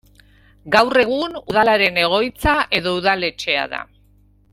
[0.75, 3.83] Gaur egun, Udalaren egoitza edo udaletxea da.